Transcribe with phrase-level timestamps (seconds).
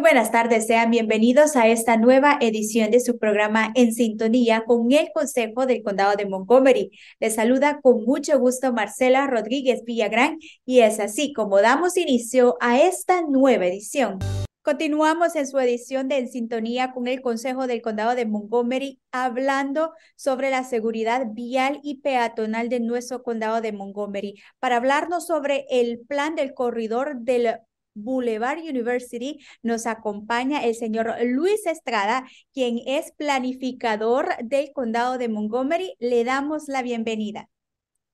[0.00, 5.10] Buenas tardes, sean bienvenidos a esta nueva edición de su programa En Sintonía con el
[5.12, 6.92] Consejo del Condado de Montgomery.
[7.18, 12.80] Les saluda con mucho gusto Marcela Rodríguez Villagrán y es así como damos inicio a
[12.80, 14.20] esta nueva edición.
[14.62, 19.94] Continuamos en su edición de En Sintonía con el Consejo del Condado de Montgomery, hablando
[20.14, 26.00] sobre la seguridad vial y peatonal de nuestro condado de Montgomery, para hablarnos sobre el
[26.00, 27.60] plan del corredor del
[28.02, 35.94] Boulevard University nos acompaña el señor Luis Estrada, quien es planificador del condado de Montgomery.
[35.98, 37.48] Le damos la bienvenida.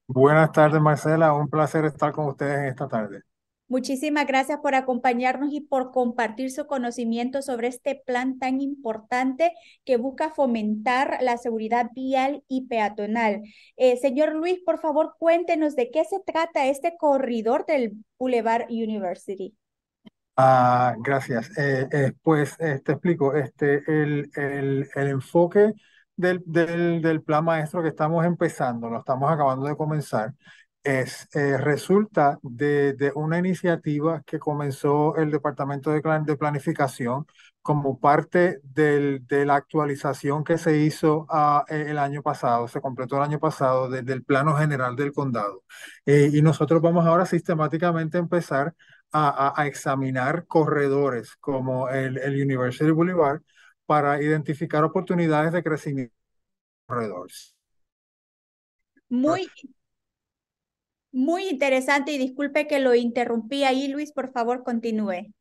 [0.06, 1.32] Buenas tardes, Marcela.
[1.32, 3.22] Un placer estar con ustedes en esta tarde.
[3.66, 9.52] Muchísimas gracias por acompañarnos y por compartir su conocimiento sobre este plan tan importante
[9.84, 13.42] que busca fomentar la seguridad vial y peatonal.
[13.76, 19.54] Eh, señor Luis, por favor, cuéntenos de qué se trata este corredor del Boulevard University.
[20.36, 21.56] Ah, gracias.
[21.58, 25.72] Eh, eh, pues eh, te explico, este, el, el, el enfoque
[26.16, 30.34] del, del, del plan maestro que estamos empezando, lo estamos acabando de comenzar,
[30.82, 37.26] es, resulta de, de una iniciativa que comenzó el Departamento de, de Planificación
[37.62, 43.16] como parte del, de la actualización que se hizo ah, el año pasado, se completó
[43.16, 45.62] el año pasado, desde el plano general del condado.
[46.06, 48.74] y nosotros vamos ahora sistemáticamente a empezar
[49.14, 53.40] a, examinar corredores como el, el, University Boulevard
[53.86, 57.54] para identificar oportunidades de crecimiento de corredores.
[59.08, 59.48] Muy,
[61.12, 65.32] muy interesante y disculpe que lo interrumpí ahí, Luis, por favor, continúe.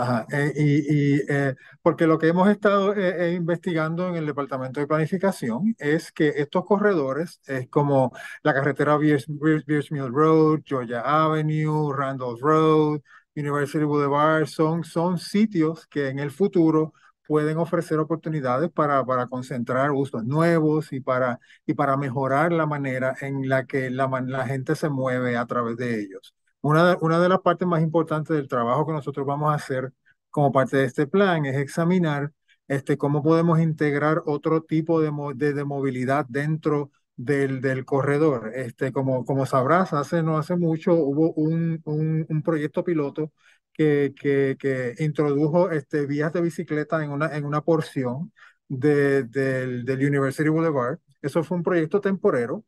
[0.00, 4.86] Ajá, eh, y, eh, porque lo que hemos estado eh, investigando en el Departamento de
[4.86, 8.12] Planificación es que estos corredores, es como
[8.44, 13.00] la carretera Beers, Mill Road, Georgia Avenue, Randolph Road,
[13.34, 16.92] University Boulevard, son, son sitios que en el futuro
[17.26, 23.16] pueden ofrecer oportunidades para, para concentrar usos nuevos y para, y para mejorar la manera
[23.20, 26.37] en la que la gente se mueve a través de ellos.
[26.60, 29.92] Una de, una de las partes más importantes del trabajo que nosotros vamos a hacer
[30.30, 32.32] como parte de este plan es examinar
[32.68, 35.10] este, cómo podemos integrar otro tipo de,
[35.54, 38.52] de, movilidad dentro del, del, corredor.
[38.54, 43.32] Este, como, como sabrás, hace, no hace mucho hubo un, un, un proyecto piloto
[43.72, 48.32] que, que, que, introdujo este, vías de bicicleta en una, en una porción
[48.68, 50.98] de, del, del University Boulevard.
[51.22, 52.64] Eso fue un proyecto temporero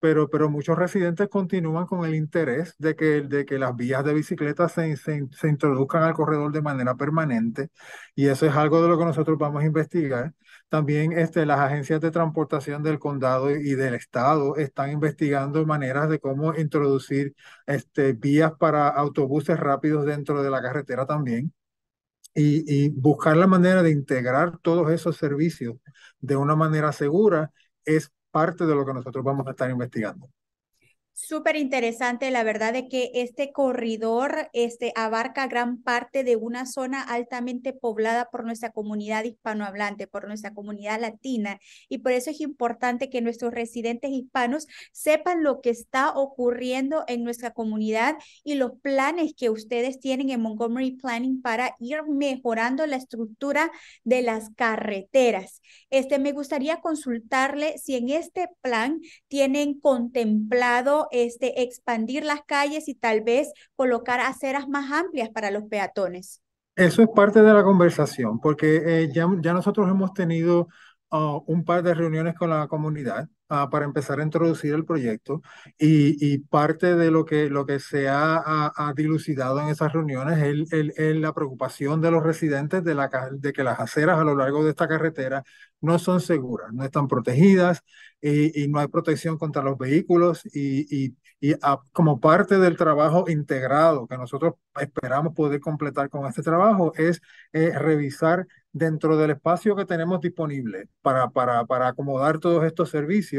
[0.00, 4.14] pero, pero muchos residentes continúan con el interés de que, de que las vías de
[4.14, 7.70] bicicleta se, se, introduzcan al corredor de manera permanente
[8.14, 10.34] y eso es algo de lo que nosotros vamos a investigar.
[10.68, 16.20] También este, las agencias de transportación del condado y del estado están investigando maneras de
[16.20, 17.34] cómo introducir
[17.66, 21.52] este, vías para autobuses rápidos dentro de la carretera también.
[22.34, 25.76] Y, y buscar la manera de integrar todos esos servicios
[26.20, 27.50] de una manera segura
[27.84, 30.28] es parte de lo que nosotros vamos a estar investigando.
[31.20, 37.02] Súper interesante, la verdad de que este corredor este, abarca gran parte de una zona
[37.02, 41.58] altamente poblada por nuestra comunidad hispanohablante, por nuestra comunidad latina,
[41.88, 47.24] y por eso es importante que nuestros residentes hispanos sepan lo que está ocurriendo en
[47.24, 48.14] nuestra comunidad
[48.44, 53.72] y los planes que ustedes tienen en Montgomery Planning para ir mejorando la estructura
[54.04, 55.62] de las carreteras.
[55.90, 62.94] Este, me gustaría consultarle si en este plan tienen contemplado este, expandir las calles y
[62.94, 66.42] tal vez colocar aceras más amplias para los peatones?
[66.76, 70.68] Eso es parte de la conversación, porque eh, ya, nosotros hemos tenido
[71.10, 75.42] uh, un par de reuniones con la comunidad uh, para empezar a introducir el proyecto
[75.78, 78.42] y, y, parte de lo que, lo que se ha,
[78.74, 83.10] ha, dilucidado en esas reuniones es el, el, la preocupación de los residentes de, la,
[83.32, 85.42] de que las aceras a lo largo de esta carretera
[85.80, 87.82] no son seguras, no están protegidas
[88.20, 92.76] y, y no hay protección contra los vehículos y, y, y a, como parte del
[92.76, 97.20] trabajo integrado que nosotros esperamos poder completar con este trabajo es
[97.52, 103.37] eh, revisar dentro del espacio que tenemos disponible para, para, para acomodar todos estos servicios,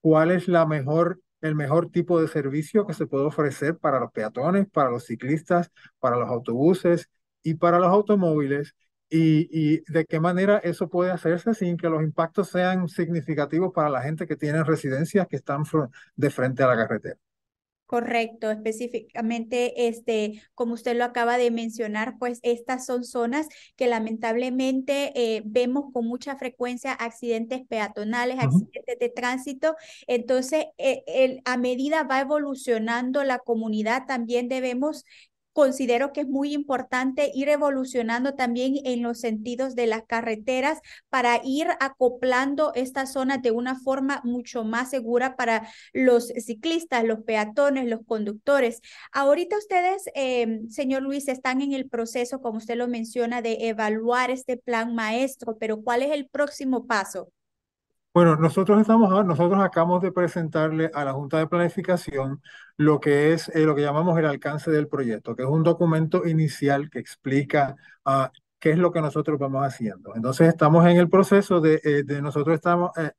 [0.00, 4.10] cuál es la mejor el mejor tipo de servicio que se puede ofrecer para los
[4.12, 7.10] peatones, para los ciclistas, para los autobuses
[7.42, 8.74] y para los automóviles
[9.10, 13.90] y, y, de qué manera eso puede hacerse sin que los impactos sean significativos para
[13.90, 15.64] la gente que tiene residencias que están
[16.16, 17.18] de frente a la carretera.
[17.86, 23.46] Correcto, específicamente, este, como usted lo acaba de mencionar, pues estas son zonas
[23.76, 29.76] que lamentablemente eh, vemos con mucha frecuencia accidentes peatonales, accidentes de tránsito.
[30.06, 35.04] Entonces, eh, el, a medida va evolucionando la comunidad, también debemos
[35.54, 41.40] considero que es muy importante ir evolucionando también en los sentidos de las carreteras para
[41.44, 47.86] ir acoplando estas zonas de una forma mucho más segura para los ciclistas, los peatones,
[47.88, 48.80] los conductores.
[49.12, 54.30] Ahorita ustedes, eh, señor Luis, están en el proceso, como usted lo menciona, de evaluar
[54.30, 57.30] este plan maestro, pero ¿cuál es el próximo paso?
[58.14, 62.40] Bueno, nosotros estamos, nosotros acabamos de presentarle a la Junta de Planificación
[62.76, 66.24] lo que es eh, lo que llamamos el alcance del proyecto, que es un documento
[66.24, 67.74] inicial que explica
[68.06, 68.26] uh,
[68.60, 70.14] qué es lo que nosotros vamos haciendo.
[70.14, 73.10] Entonces estamos en el proceso de, eh, de nosotros estamos eh,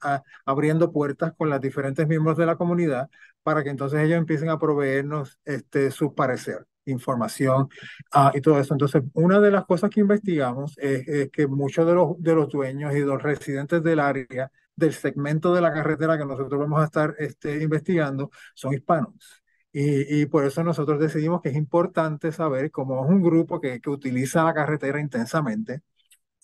[0.45, 3.09] abriendo puertas con los diferentes miembros de la comunidad
[3.43, 7.67] para que entonces ellos empiecen a proveernos este, su parecer información
[8.15, 8.73] uh, y todo eso.
[8.73, 12.95] Entonces, una de las cosas que investigamos es, que muchos de los, de los dueños
[12.95, 17.15] y los residentes del área del segmento de la carretera que nosotros vamos a estar
[17.19, 19.43] este, investigando son hispanos.
[19.71, 23.81] Y, y, por eso nosotros decidimos que es importante saber, como es un grupo que,
[23.81, 25.81] que utiliza la carretera intensamente,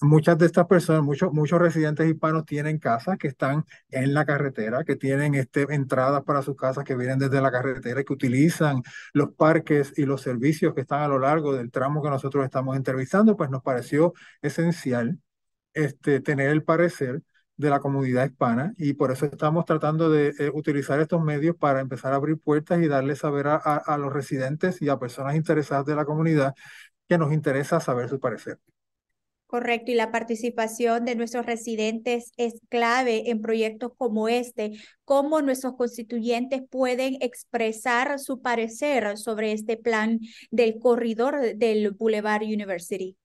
[0.01, 4.84] muchas de estas personas, muchos, muchos residentes hispanos tienen casas que están en la carretera,
[4.84, 8.81] que tienen este, entradas para sus casas que vienen desde la carretera y que utilizan
[9.13, 12.75] los parques y los servicios que están a lo largo del tramo que nosotros estamos
[12.75, 15.19] entrevistando, pues nos pareció esencial
[15.74, 17.22] este, tener el parecer
[17.57, 21.80] de la comunidad hispana y por eso estamos tratando de eh, utilizar estos medios para
[21.80, 25.36] empezar a abrir puertas y darle saber a, a, a, los residentes y a personas
[25.36, 26.56] interesadas de la comunidad
[27.07, 28.59] que nos interesa saber su parecer.
[29.51, 34.71] Correcto, y la participación de nuestros residentes es clave en proyectos como este.
[35.03, 40.21] ¿Cómo nuestros constituyentes pueden expresar su parecer sobre este plan
[40.51, 43.18] del corredor del Boulevard University?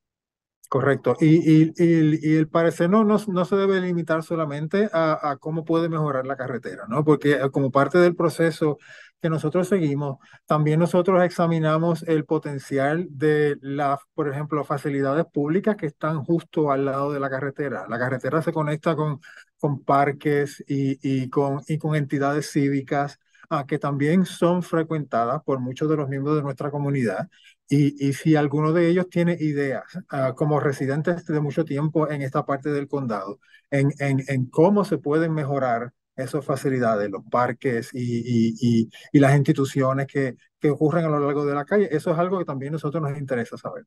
[0.69, 1.17] Correcto.
[1.21, 5.65] Y, y, y, el parecer no, no, no, se debe limitar solamente a, a, cómo
[5.65, 7.05] puede mejorar la carretera, ¿no?
[7.05, 8.77] Porque eh, como parte del proceso
[9.21, 15.87] que nosotros seguimos, también nosotros examinamos el potencial de las, por ejemplo, facilidades públicas que
[15.87, 17.87] están justo al lado de la carretera.
[17.89, 19.21] La carretera se conecta con,
[19.59, 23.19] con parques y, con, y con entidades cívicas
[23.51, 27.29] uh, que también son frecuentadas por muchos de los miembros de nuestra comunidad.
[27.69, 32.23] Y, y si alguno de ellos tiene ideas, uh, como residentes de mucho tiempo en
[32.23, 33.41] esta parte del condado,
[33.71, 39.37] en, en, en cómo se pueden mejorar esas facilidades, los parques y, y, y, las
[39.37, 42.71] instituciones que, que ocurren a lo largo de la calle, eso es algo que también
[42.73, 43.85] a nosotros nos interesa saber.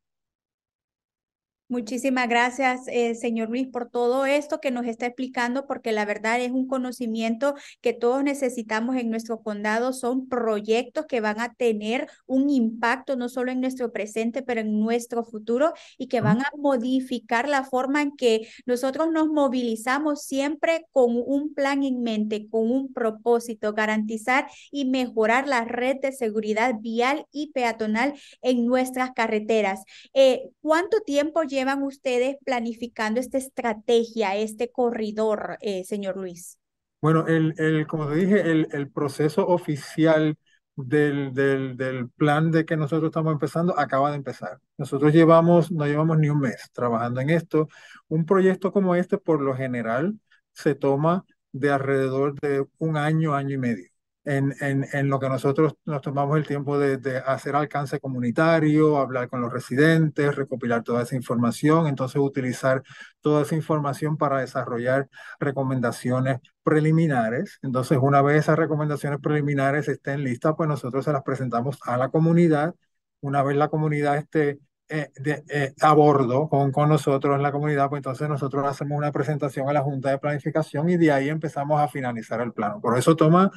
[1.71, 6.41] Muchísimas gracias, eh, señor Luis, por todo esto que nos está explicando, porque la verdad
[6.41, 9.93] es un conocimiento que todos necesitamos en nuestro condado.
[9.93, 14.79] Son proyectos que van a tener un impacto no solo en nuestro presente, pero en
[14.79, 20.87] nuestro futuro y que van a modificar la forma en que nosotros nos movilizamos siempre
[20.91, 26.73] con un plan en mente, con un propósito, garantizar y mejorar la red de seguridad
[26.79, 29.83] vial y peatonal en nuestras carreteras.
[30.15, 36.57] Eh, ¿Cuánto tiempo lleva llevan ustedes planificando esta estrategia, este corredor, eh, señor Luis?
[37.01, 40.37] Bueno, el, el, como te dije, el, el proceso oficial
[40.75, 44.59] del, del, del, plan de que nosotros estamos empezando acaba de empezar.
[44.77, 47.67] Nosotros llevamos, no llevamos ni un mes trabajando en esto.
[48.07, 50.17] Un proyecto como este, por lo general,
[50.53, 53.89] se toma de alrededor de un año, año y medio
[54.29, 58.97] en, en, en, lo que nosotros nos tomamos el tiempo de, de, hacer alcance comunitario,
[58.97, 62.83] hablar con los residentes, recopilar toda esa información, entonces utilizar
[63.21, 65.09] toda esa información para desarrollar
[65.39, 67.57] recomendaciones preliminares.
[67.63, 72.09] Entonces, una vez esas recomendaciones preliminares estén listas, pues nosotros se las presentamos a la
[72.09, 72.75] comunidad.
[73.21, 74.59] Una vez la comunidad esté
[74.89, 78.97] eh, de, eh, a bordo con, con nosotros en la comunidad, pues entonces nosotros hacemos
[78.97, 82.79] una presentación a la Junta de Planificación y de ahí empezamos a finalizar el plano.
[82.79, 83.51] Por eso toma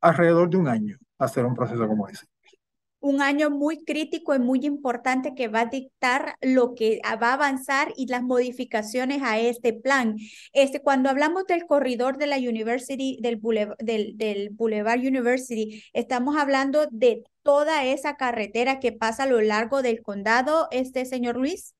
[0.00, 2.26] alrededor de un año hacer un proceso como ese.
[3.00, 7.34] Un año muy crítico y muy importante que va a dictar lo que va a
[7.34, 10.16] avanzar y las modificaciones a este plan.
[10.52, 16.36] Este, cuando hablamos del corredor de la University, del Boulevard, del, del Boulevard University, estamos
[16.36, 21.76] hablando de toda esa carretera que pasa a lo largo del condado, este señor Luis.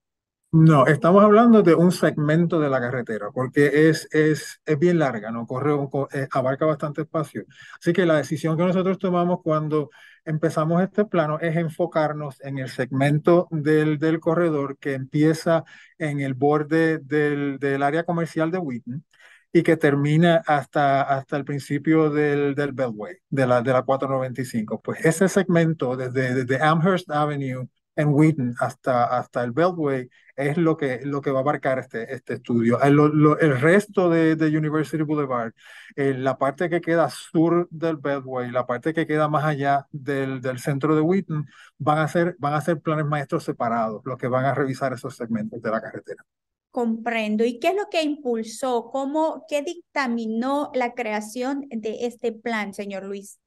[0.50, 5.30] No, estamos hablando de un segmento de la carretera, porque es, es, es bien larga,
[5.30, 5.46] ¿no?
[5.46, 5.74] Corre,
[6.14, 7.44] eh, abarca bastante espacio.
[7.78, 9.90] Así que la decisión que nosotros tomamos cuando
[10.24, 15.64] empezamos este plano es enfocarnos en el segmento del, del corredor que empieza
[15.98, 19.04] en el borde del, del área comercial de Wheaton
[19.52, 24.80] y que termina hasta, hasta el principio del, del Beltway, de la, de la 495.
[24.80, 30.76] Pues ese segmento desde, desde Amherst Avenue en Wheaton hasta, hasta el Beltway es lo
[30.76, 32.80] que, lo que va a abarcar este, este estudio.
[32.80, 32.96] El,
[33.40, 35.52] el resto de, de, University Boulevard,
[35.96, 40.40] eh, la parte que queda sur del Beltway, la parte que queda más allá del,
[40.40, 41.44] del centro de Wheaton,
[41.78, 45.16] van a, ser, van a ser planes maestros separados, los que van a revisar esos
[45.16, 46.24] segmentos de la carretera.
[46.70, 47.44] Comprendo.
[47.44, 48.90] ¿Y qué es lo que impulsó?
[48.92, 53.40] ¿Cómo, qué dictaminó la creación de este plan, señor Luis?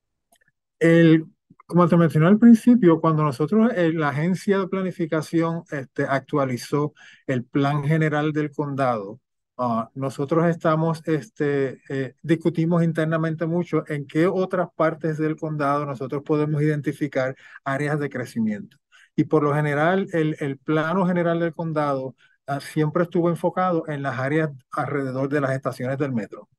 [0.82, 1.28] El,
[1.68, 6.94] como te mencioné al principio, cuando nosotros, eh, la agencia de planificación este, actualizó
[7.28, 9.20] el plan general del condado,
[9.58, 16.24] uh, nosotros estamos, este, eh, discutimos internamente mucho en qué otras partes del condado nosotros
[16.26, 18.78] podemos identificar áreas de crecimiento.
[19.16, 22.16] Y por lo general, el, el plano general del condado
[22.48, 26.50] uh, siempre estuvo enfocado en las áreas alrededor de las estaciones del metro.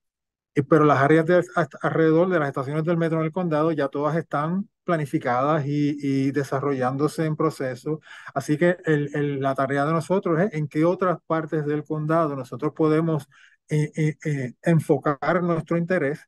[0.55, 1.45] Y, pero las áreas de,
[1.83, 7.25] alrededor de las estaciones del metro en el condado ya todas están planificadas y, desarrollándose
[7.25, 8.01] en proceso.
[8.35, 12.73] Así que el, la tarea de nosotros es en qué otras partes del condado nosotros
[12.75, 13.29] podemos
[13.69, 16.21] eh, eh, eh, enfocar nuestro interés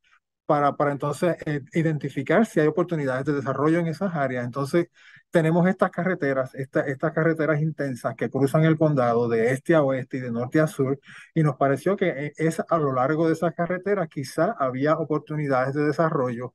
[0.47, 1.37] para, para entonces
[1.73, 4.45] identificar si hay oportunidades de desarrollo en esas áreas.
[4.45, 4.89] Entonces,
[5.35, 10.21] tenemos estas carreteras, estas carreteras intensas que cruzan el condado de este a oeste y
[10.21, 11.01] de norte a sur,
[11.35, 15.87] y nos pareció que es, a lo largo de esas carreteras quizá había oportunidades de
[15.87, 16.55] desarrollo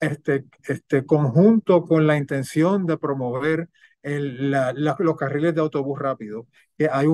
[0.00, 3.68] este, este conjunto con la intención de promover
[4.02, 6.48] el, la, los carriles de autobús rápido.
[6.76, 7.06] Que hay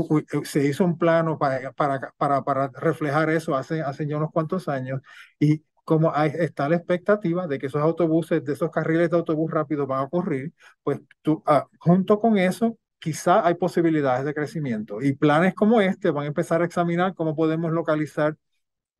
[0.45, 4.67] se hizo un plano para, para, para, para reflejar eso hace, hace ya unos cuantos
[4.67, 5.03] años
[5.39, 9.87] y como está la expectativa de que esos autobuses, de esos carriles de autobús rápido
[9.87, 15.03] van a ocurrir, pues tú, ah, junto con eso, quizá hay posibilidades de crecimiento.
[15.03, 18.37] Y planes como este van a empezar a examinar cómo podemos localizar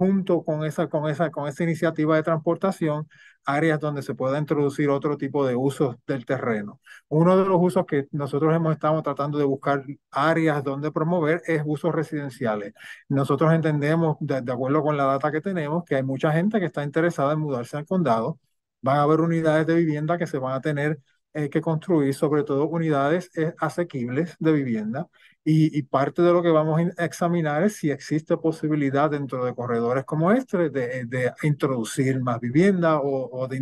[0.03, 3.09] junto con esa, con esa, con esa iniciativa de transportación,
[3.45, 6.81] áreas donde se pueda introducir otro tipo de usos del terreno.
[7.09, 11.63] Uno de los usos que nosotros hemos estado tratando de buscar áreas donde promover es
[11.65, 12.73] usos residenciales.
[13.09, 16.83] Nosotros entendemos, de, acuerdo con la data que tenemos, que hay mucha gente que está
[16.83, 18.39] interesada en mudarse al condado.
[18.81, 20.99] Van a haber unidades de vivienda que se van a tener
[21.35, 25.09] eh, que construir, sobre todo unidades eh, asequibles de vivienda.
[25.45, 30.05] Y, parte de lo que vamos a examinar es si existe posibilidad dentro de corredores
[30.05, 33.57] como este de, de introducir más vivienda o, de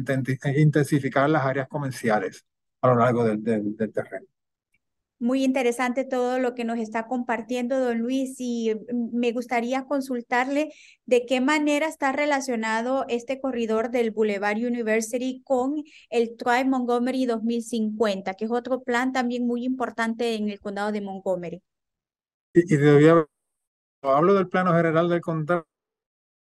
[0.56, 2.44] intensificar las áreas comerciales
[2.82, 4.26] a lo largo del, del, terreno.
[5.20, 8.72] Muy interesante todo lo que nos está compartiendo don Luis y
[9.12, 10.72] me gustaría consultarle
[11.04, 15.74] de qué manera está relacionado este corredor del Boulevard University con
[16.08, 21.02] el Tribe Montgomery 2050, que es otro plan también muy importante en el condado de
[21.02, 21.62] Montgomery.
[22.54, 23.08] Y, y
[24.02, 25.66] hablo del plano general del condado,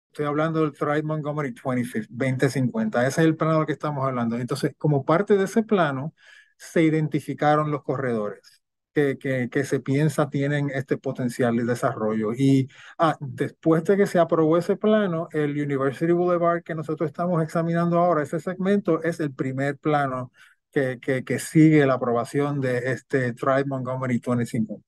[0.10, 3.08] estoy hablando del Thrive Montgomery 2050.
[3.08, 4.38] Ese es el plano del que estamos hablando.
[4.38, 6.14] Entonces, como parte de ese plano,
[6.58, 8.57] se identificaron los corredores
[8.98, 12.34] que, que, que se piensa tienen este potencial de desarrollo.
[12.34, 17.44] Y ah, después de que se aprobó ese plano, el University Boulevard que nosotros estamos
[17.44, 20.32] examinando ahora, ese segmento es el primer plano
[20.72, 24.84] que, que, sigue la aprobación de este Thrive Montgomery 2050.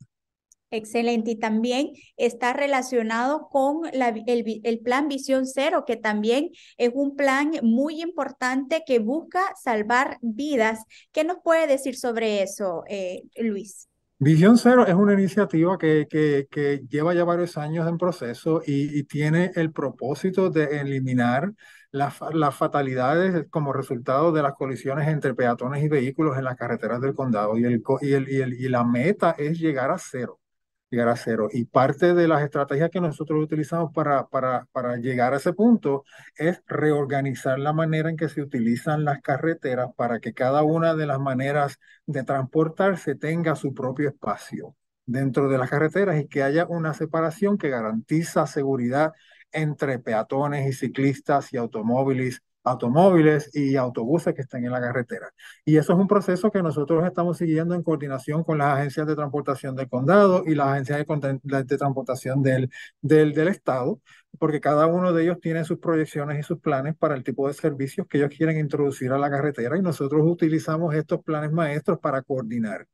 [0.71, 1.31] Excelente.
[1.31, 7.15] Y también está relacionado con la, el, el, plan Visión Cero, que también es un
[7.15, 10.79] plan muy importante que busca salvar vidas.
[11.11, 13.88] ¿Qué nos puede decir sobre eso, eh, Luis?
[14.21, 19.03] Visión Cero es una iniciativa que, que, lleva ya varios años en proceso y, y
[19.03, 21.53] tiene el propósito de eliminar
[21.91, 26.99] las, las, fatalidades como resultado de las colisiones entre peatones y vehículos en las carreteras
[26.99, 27.57] del condado.
[27.57, 30.39] Y, el, y, el, y, el, y la meta es llegar a cero
[30.89, 31.49] llegar a cero.
[31.51, 36.03] Y parte de las estrategias que nosotros utilizamos para, para, para llegar a ese punto
[36.35, 41.05] es reorganizar la manera en que se utilizan las carreteras para que cada una de
[41.05, 46.67] las maneras de transportarse tenga su propio espacio dentro de las carreteras y que haya
[46.67, 49.13] una separación que garantiza seguridad
[49.51, 55.31] entre peatones y ciclistas y automóviles automóviles y autobuses que están en la carretera.
[55.65, 59.15] Y eso es un proceso que nosotros estamos siguiendo en coordinación con las agencias de
[59.15, 62.69] transportación del condado y las agencias de, de transportación del,
[63.01, 64.01] del, del, estado,
[64.37, 67.53] porque cada uno de ellos tiene sus proyecciones y sus planes para el tipo de
[67.53, 72.21] servicios que ellos quieren introducir a la carretera y nosotros utilizamos estos planes maestros para
[72.21, 72.87] coordinar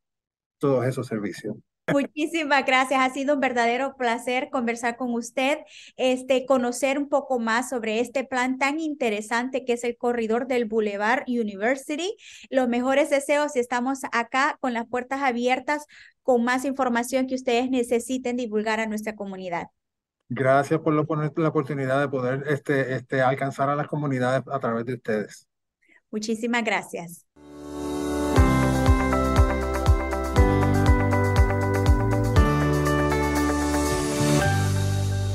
[0.60, 1.56] todos esos servicios.
[1.92, 3.00] Muchísimas gracias.
[3.00, 5.60] Ha sido un verdadero placer conversar con usted,
[5.98, 10.66] este, conocer un poco más sobre este plan tan interesante que es el corredor del
[10.66, 12.16] Boulevard University.
[12.50, 15.86] Los mejores deseos y estamos acá con las puertas abiertas
[16.24, 19.68] con más información que ustedes necesiten divulgar a nuestra comunidad.
[20.28, 21.02] Gracias por la
[21.50, 25.48] oportunidad de poder este, este, alcanzar a las comunidades a través de ustedes.
[26.10, 27.25] Muchísimas gracias.